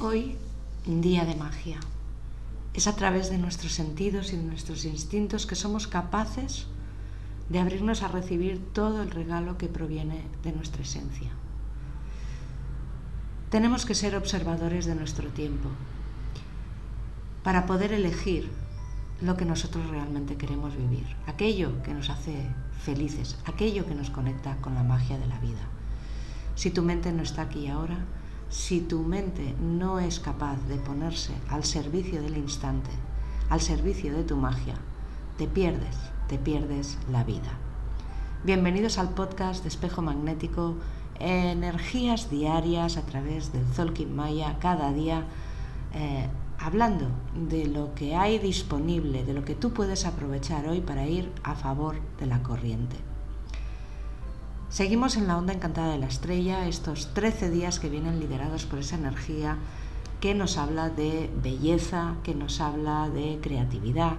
[0.00, 0.36] Hoy,
[0.86, 1.78] día de magia.
[2.74, 6.66] Es a través de nuestros sentidos y de nuestros instintos que somos capaces
[7.48, 11.30] de abrirnos a recibir todo el regalo que proviene de nuestra esencia.
[13.50, 15.68] Tenemos que ser observadores de nuestro tiempo
[17.44, 18.50] para poder elegir
[19.20, 22.48] lo que nosotros realmente queremos vivir, aquello que nos hace
[22.80, 25.68] felices, aquello que nos conecta con la magia de la vida.
[26.62, 27.98] Si tu mente no está aquí ahora,
[28.48, 32.90] si tu mente no es capaz de ponerse al servicio del instante,
[33.50, 34.76] al servicio de tu magia,
[35.38, 35.96] te pierdes,
[36.28, 37.58] te pierdes la vida.
[38.44, 40.76] Bienvenidos al podcast de Espejo Magnético
[41.18, 45.24] energías diarias a través del Zolkin Maya cada día,
[45.94, 46.28] eh,
[46.60, 51.32] hablando de lo que hay disponible, de lo que tú puedes aprovechar hoy para ir
[51.42, 53.11] a favor de la corriente.
[54.72, 58.78] Seguimos en la onda encantada de la estrella, estos 13 días que vienen liderados por
[58.78, 59.58] esa energía
[60.18, 64.14] que nos habla de belleza, que nos habla de creatividad,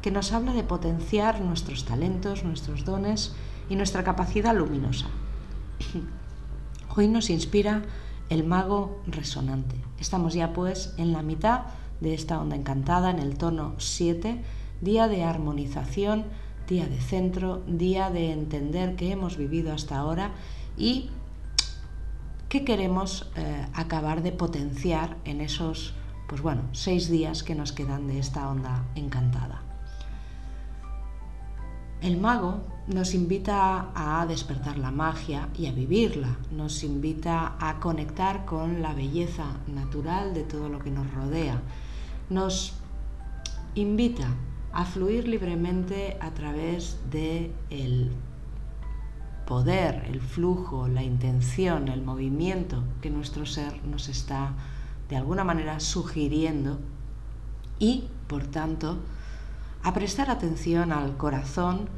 [0.00, 3.34] que nos habla de potenciar nuestros talentos, nuestros dones
[3.68, 5.08] y nuestra capacidad luminosa.
[6.96, 7.82] Hoy nos inspira
[8.30, 9.76] el mago resonante.
[10.00, 11.64] Estamos ya pues en la mitad
[12.00, 14.42] de esta onda encantada, en el tono 7,
[14.80, 16.24] día de armonización,
[16.68, 20.32] día de centro, día de entender qué hemos vivido hasta ahora
[20.76, 21.10] y
[22.48, 25.94] qué queremos eh, acabar de potenciar en esos,
[26.28, 29.62] pues bueno, seis días que nos quedan de esta onda encantada.
[32.00, 38.44] El mago nos invita a despertar la magia y a vivirla, nos invita a conectar
[38.44, 41.60] con la belleza natural de todo lo que nos rodea,
[42.30, 42.74] nos
[43.74, 44.28] invita
[44.72, 48.12] a fluir libremente a través de el
[49.46, 54.52] poder, el flujo, la intención, el movimiento que nuestro ser nos está
[55.08, 56.78] de alguna manera sugiriendo
[57.78, 58.98] y, por tanto,
[59.82, 61.88] a prestar atención al corazón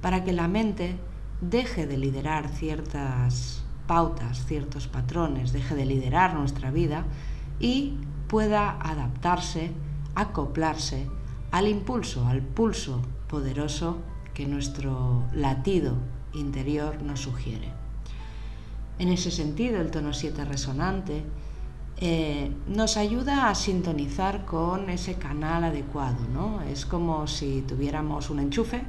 [0.00, 0.98] para que la mente
[1.40, 7.04] deje de liderar ciertas pautas, ciertos patrones, deje de liderar nuestra vida
[7.60, 7.96] y
[8.26, 9.70] pueda adaptarse,
[10.14, 11.06] acoplarse
[11.50, 13.98] al impulso, al pulso poderoso
[14.34, 15.94] que nuestro latido
[16.34, 17.72] interior nos sugiere.
[18.98, 21.24] En ese sentido, el tono 7 resonante
[22.00, 26.62] eh, nos ayuda a sintonizar con ese canal adecuado, ¿no?
[26.62, 28.82] Es como si tuviéramos un enchufe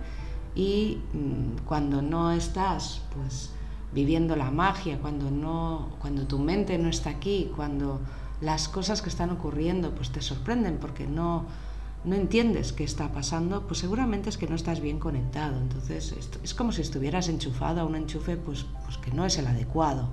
[0.54, 3.52] y mm, cuando no estás pues
[3.94, 8.00] viviendo la magia, cuando no cuando tu mente no está aquí, cuando
[8.42, 11.46] las cosas que están ocurriendo pues te sorprenden porque no
[12.06, 15.58] no entiendes qué está pasando, pues seguramente es que no estás bien conectado.
[15.58, 19.48] Entonces es, como si estuvieras enchufado a un enchufe pues, pues que no es el
[19.48, 20.08] adecuado.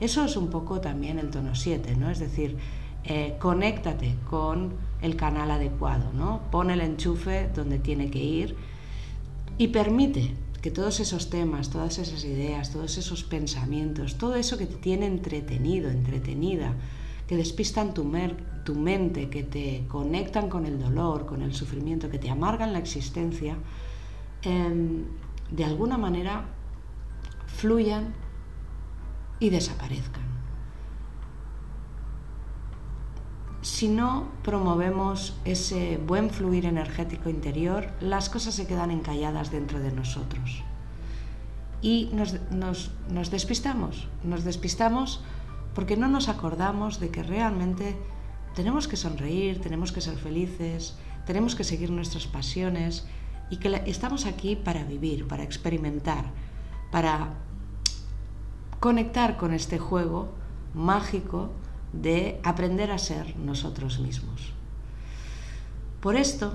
[0.00, 2.10] Eso es un poco también el tono 7, ¿no?
[2.10, 2.56] Es decir,
[3.04, 6.40] eh, conéctate con el canal adecuado, ¿no?
[6.50, 8.56] Pon el enchufe donde tiene que ir
[9.58, 14.66] y permite que todos esos temas, todas esas ideas, todos esos pensamientos, todo eso que
[14.66, 16.74] te tiene entretenido, entretenida,
[17.26, 18.04] que despistan tu,
[18.68, 22.78] tu mente, que te conectan con el dolor, con el sufrimiento, que te amargan la
[22.78, 23.56] existencia,
[24.42, 25.06] em,
[25.50, 26.44] de alguna manera
[27.46, 28.12] fluyan
[29.40, 30.22] y desaparezcan.
[33.62, 39.92] Si no promovemos ese buen fluir energético interior, las cosas se quedan encalladas dentro de
[39.92, 40.62] nosotros.
[41.80, 45.22] Y nos, nos despistamos, nos despistamos
[45.74, 47.96] porque no nos acordamos de que realmente
[48.54, 53.06] tenemos que sonreír, tenemos que ser felices, tenemos que seguir nuestras pasiones
[53.50, 56.24] y que estamos aquí para vivir, para experimentar,
[56.90, 57.34] para
[58.80, 60.28] conectar con este juego
[60.74, 61.50] mágico
[61.92, 64.52] de aprender a ser nosotros mismos.
[66.00, 66.54] Por esto,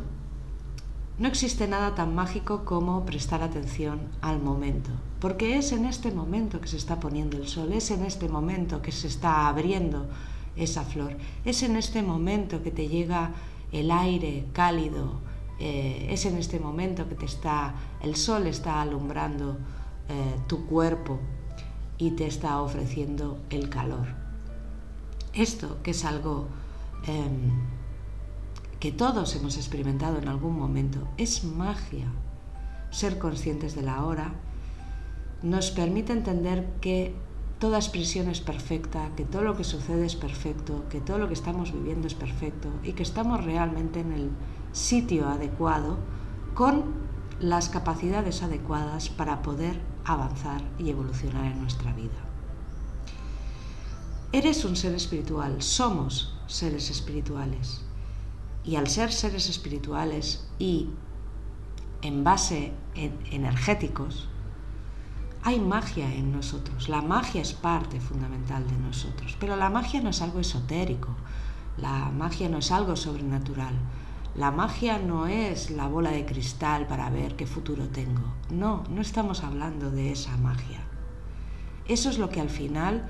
[1.20, 4.90] no existe nada tan mágico como prestar atención al momento,
[5.20, 8.82] porque es en este momento que se está poniendo el sol, es en este momento
[8.82, 10.08] que se está abriendo
[10.56, 13.32] esa flor, es en este momento que te llega
[13.72, 15.20] el aire cálido,
[15.60, 19.58] eh, es en este momento que te está, el sol está alumbrando
[20.10, 21.20] eh, tu cuerpo
[21.98, 24.08] y te está ofreciendo el calor.
[25.34, 26.48] Esto que es algo
[27.08, 27.52] em,
[28.80, 32.08] que todos hemos experimentado en algún momento, es magia.
[32.92, 34.34] Ser conscientes de la hora
[35.42, 37.16] nos permite entender que
[37.64, 41.34] toda expresión es perfecta, que todo lo que sucede es perfecto, que todo lo que
[41.34, 44.32] estamos viviendo es perfecto y que estamos realmente en el
[44.74, 45.98] sitio adecuado
[46.56, 46.84] con
[47.40, 52.20] las capacidades adecuadas para poder avanzar y evolucionar en nuestra vida.
[54.34, 57.86] Eres un ser espiritual, somos seres espirituales.
[58.66, 60.90] Y al ser seres espirituales y
[62.02, 64.28] en base en energéticos,
[65.46, 66.88] hay magia en nosotros.
[66.88, 69.36] La magia es parte fundamental de nosotros.
[69.40, 71.10] Pero la magia no es algo esotérico.
[71.78, 73.74] La magia no es algo sobrenatural.
[74.36, 78.24] La magia no es la bola de cristal para ver qué futuro tengo.
[78.52, 80.80] No, no estamos hablando de esa magia.
[81.88, 83.10] Eso es lo que al final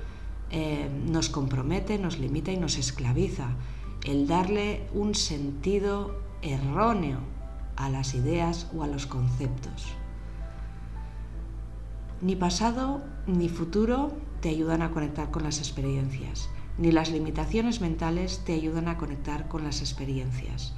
[0.50, 3.50] eh, nos compromete, nos limita y nos esclaviza.
[4.04, 7.20] El darle un sentido erróneo
[7.76, 9.94] a las ideas o a los conceptos.
[12.24, 14.10] Ni pasado ni futuro
[14.40, 19.46] te ayudan a conectar con las experiencias, ni las limitaciones mentales te ayudan a conectar
[19.46, 20.74] con las experiencias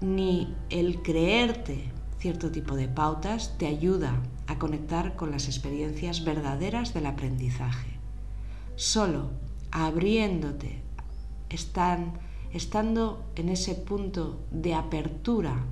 [0.00, 6.92] ni el creerte cierto tipo de pautas te ayuda a conectar con las experiencias verdaderas
[6.92, 7.98] del aprendizaje.
[8.76, 9.30] Solo
[9.70, 10.82] abriéndote,
[11.48, 12.18] están,
[12.52, 15.64] estando en ese punto de apertura,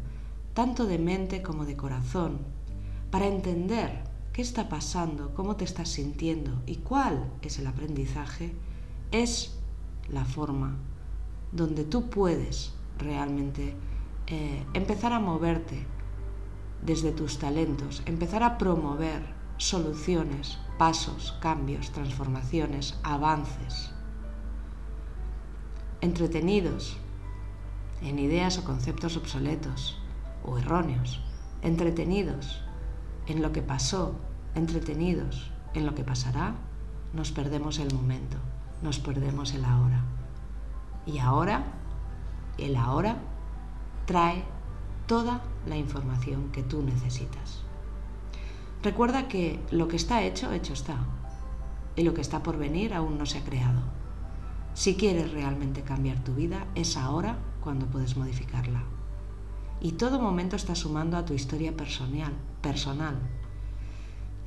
[0.55, 2.39] tanto de mente como de corazón,
[3.11, 4.05] para entender
[4.39, 8.55] qué está pasando, cómo te estás sintiendo y cuál es el aprendizaje,
[9.11, 9.59] es
[10.09, 10.77] la forma
[11.51, 13.75] donde tú puedes realmente
[14.29, 15.85] eh, empezar a moverte
[16.83, 19.23] desde tus talentos, empezar a promover
[19.57, 23.91] soluciones, pasos, cambios, transformaciones, avances,
[26.01, 26.97] entretenidos
[28.03, 30.01] en ideas o conceptos obsoletos
[30.45, 31.25] o erróneos,
[31.63, 32.63] entretenidos
[33.27, 36.55] en lo que pasó, entretenidos en lo que pasará,
[37.13, 38.37] nos perdemos el momento,
[38.83, 40.03] nos perdemos el ahora.
[41.07, 41.65] Y ahora,
[42.59, 43.17] el ahora
[44.07, 44.45] trae
[45.07, 47.63] toda la información que tú necesitas.
[48.83, 50.97] Recuerda que lo que está hecho, hecho está.
[51.97, 53.83] Y lo que está por venir aún no se ha creado.
[54.75, 58.85] Si quieres realmente cambiar tu vida, es ahora cuando puedes modificarla.
[59.81, 62.33] Y todo momento está sumando a tu historia personal.
[62.63, 63.17] personal.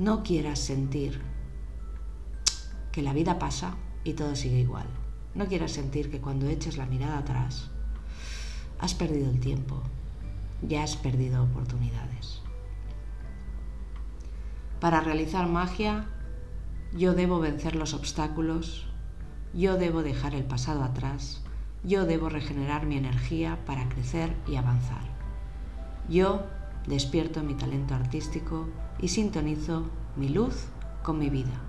[0.01, 1.21] No quieras sentir
[2.91, 4.87] que la vida pasa y todo sigue igual.
[5.35, 7.69] No quieras sentir que cuando eches la mirada atrás
[8.79, 9.79] has perdido el tiempo,
[10.63, 12.41] ya has perdido oportunidades.
[14.79, 16.07] Para realizar magia,
[16.97, 18.87] yo debo vencer los obstáculos,
[19.53, 21.43] yo debo dejar el pasado atrás,
[21.83, 25.03] yo debo regenerar mi energía para crecer y avanzar.
[26.09, 26.47] Yo
[26.87, 28.67] despierto mi talento artístico
[28.99, 30.65] y sintonizo mi luz
[31.03, 31.61] con mi vida.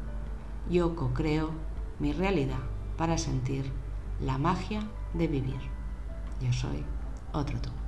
[0.70, 1.50] Yo co-creo
[1.98, 2.60] mi realidad
[2.96, 3.70] para sentir
[4.20, 4.80] la magia
[5.14, 5.60] de vivir.
[6.40, 6.84] Yo soy
[7.32, 7.81] otro tú.